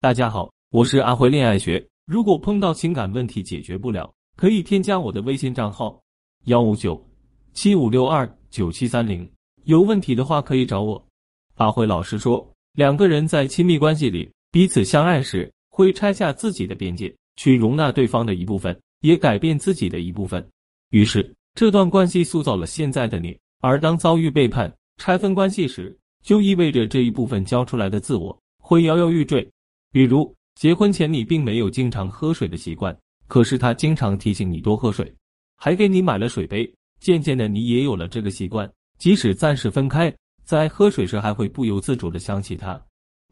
[0.00, 1.84] 大家好，我是阿辉恋爱学。
[2.06, 6.00] 如果碰到情感问题解决不了，可以添加我的微信账号
[6.44, 7.04] 幺五九
[7.52, 9.28] 七五六二九七三零。
[9.64, 11.04] 有问题的话可以找我。
[11.56, 20.48] 阿辉老师说，两个人在亲密关系里彼此相爱时，会拆下自己的边界，去容纳对方的一部分，也改变自己的一部分。
[20.90, 23.36] 于是，这段关系塑造了现在的你。
[23.62, 29.44] 而当遭遇背叛、拆分关系时，就意味着这一部分交出来的自我会摇摇欲坠。
[29.90, 32.96] 比如，结婚前你并没有经常喝水的习惯，
[33.26, 35.12] 可是他经常提醒你多喝水，
[35.56, 36.70] 还给你买了水杯。
[37.00, 40.12] 渐渐的，你也有了这个习惯，即使暂时分开，
[40.44, 42.80] 在喝水时还会不由自主的想起他。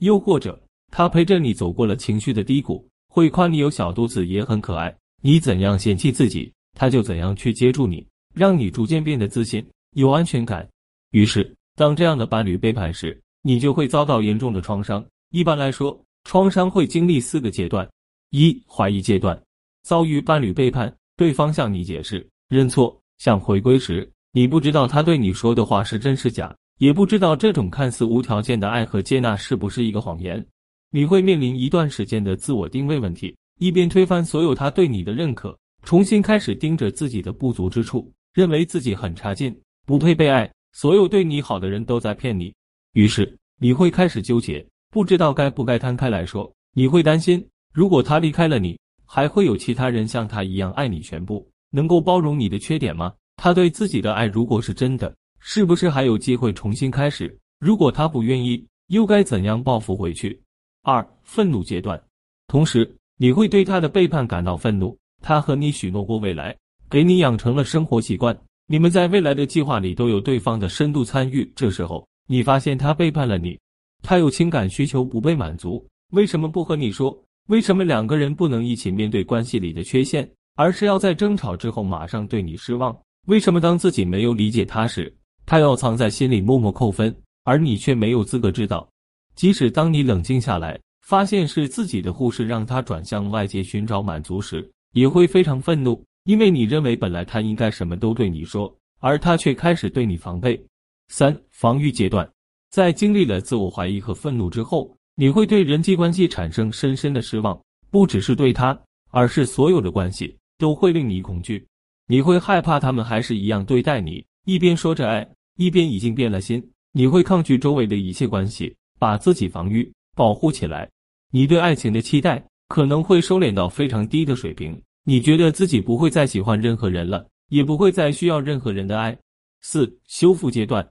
[0.00, 0.62] 又或者，
[0.92, 4.94] 他陪着你走过了情绪的低谷，会夸你有小肚子也很可爱。
[5.22, 10.68] 你怎样嫌弃自己，他就怎样去接住你，让你逐渐变得自信、有安全感。
[11.12, 15.02] 于是，当这样的伴侣背叛时，你就会遭到严重的创伤。
[15.30, 17.88] 一般来说，创伤会经历四个阶段：
[18.30, 19.40] 一、怀疑阶段，
[19.82, 30.44] 遭遇伴侣背叛，对方向你解释、认错、想回归时，你不知道他对你说的话是真是假，也不知道这种看似无条件的爱和接纳是不是一个谎言。
[30.90, 39.54] 你会面临一段时间的自我定位问题，一边推翻所有他对你的认可，重新开始盯着自己的不足之处，认为自己很差劲，
[39.84, 42.52] 不配被爱，所有对你好的人都在骗你。
[42.94, 44.64] 于是你会开始纠结。
[44.94, 53.12] 不知道该不该摊开来说，你会担心，如果他离开了你，还会有其他人像他一样爱你全部，能够包容你的缺点吗？
[53.36, 57.36] 他对自己的爱如果是真的，是不是还有机会重新开始？
[57.58, 60.40] 如果他不愿意，又该怎样报复回去？
[60.84, 62.00] 二、愤怒阶段，
[62.46, 64.96] 同时你会对他的背叛感到愤怒。
[65.20, 66.56] 他和你许诺过未来，
[66.88, 68.38] 给你养成了生活习惯，
[68.68, 71.52] 你们在未来的计划里都有对方的深度参与。
[71.56, 73.58] 这时候，你发现他背叛了你。
[74.04, 77.18] 他有情感需求不被满足，为什么不和你说？
[77.48, 82.94] 为什么两个人不能一起面对关系里的缺陷，而是要在争吵之后马上对你失望？
[83.26, 85.10] 为什么当自己没有理解他时，
[85.46, 87.14] 他要藏在心里默默扣分，
[87.44, 88.86] 而你却没有资格知道？
[89.34, 98.70] 即使当你冷静下来，发现是自己的忽视让他转向外界寻找满足时，也会非常愤怒，因为你认为本来他应该什么都对你说，
[99.00, 100.62] 而他却开始对你防备。
[101.08, 102.28] 三、防御阶段。
[102.74, 107.56] 在经历了自我怀疑和愤怒之后，你会对人际关系产生深深的失望，
[107.88, 108.76] 不只是对他，
[109.10, 111.64] 而是所有的关系都会令你恐惧。
[112.08, 115.24] 你会害怕他们还是一样对待你，一边说着爱，
[115.56, 116.60] 一边已经变了心。
[116.90, 120.90] 你会抗拒周围的一切关系，把自己防御保护起来。
[121.30, 124.76] 你对爱情的期待可能会收敛到非常低的水平。
[125.04, 129.16] 你觉得自己不会再喜欢任何人了，也不会再需要任何人的爱。
[129.60, 130.84] 四、修复阶段。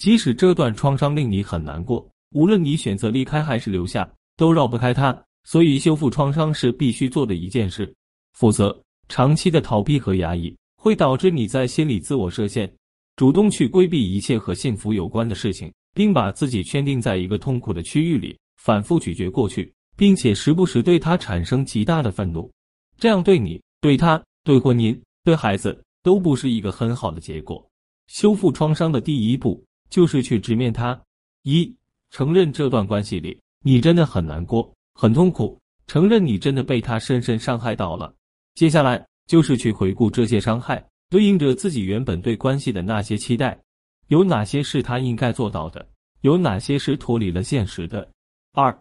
[0.00, 5.14] 即使这段创伤令你很难过，无论你选择离开还是留下，都绕不开它。
[5.44, 7.94] 所以，修复创伤是必须做的一件事。
[8.32, 8.74] 否则，
[9.10, 12.72] 长期的逃避和压抑会导致你在心里自我设限，
[13.16, 22.50] 主动去规避一切和幸福有关的事情，并把自己圈定在一个痛苦的区域里，反复咀嚼过去，并且时不时对他产生极大的愤怒。
[22.96, 27.62] 这样对你、对他、对婚姻、对孩子都不是一个很好的结果。
[28.06, 29.62] 修复创伤的第一步。
[29.90, 30.98] 就是去直面他，
[31.42, 31.74] 一
[32.10, 38.14] 承认这段关系里你真的很难过、很痛苦，承认你真的被他深深伤害到了。
[38.54, 43.60] 接下来就是去回顾这些伤害，对应着自己原本对关系的那些期待，
[44.08, 45.86] 有哪些是他应该做到的，
[46.22, 48.08] 有哪些是脱离了现实的。
[48.52, 48.76] 二，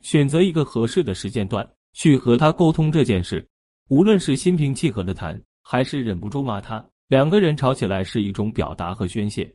[0.00, 3.46] 选择一个合适的时间段去和他沟通这件事，
[3.88, 9.50] 无论是心平气和的谈，还是忍不住骂他，两个人吵起来是一种表达和宣泄。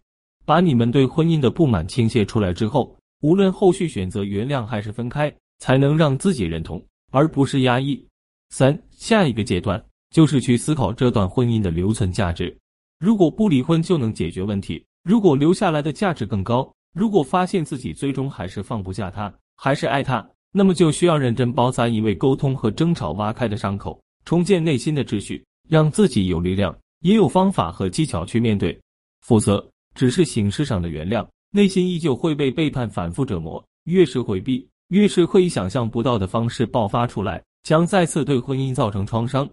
[0.50, 8.04] 把你们对婚姻的不满倾泻出来之后，无论后续选择原谅还是分开，才能让自己认同，而不是压抑。
[8.50, 12.58] 三，下一个阶段就是去思考这段婚姻的留存价值。
[13.00, 28.76] 如果不离婚就能解决问题，如果留下来的价值更高，如果发现自己最终还是放不下他，还是爱他，那么就需要认真包扎一位沟通和争吵挖开的伤口，重建内心的秩序，让自己有力量，也有方法和技巧去面对。
[29.22, 29.64] 否则。
[30.00, 33.62] 只是形式上的原谅，内心依旧会被背叛反复折磨。
[33.84, 39.46] 越是回避，越是会以想象不到的方式爆发出来，将再次对婚姻造成创伤。